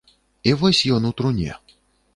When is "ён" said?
0.97-1.07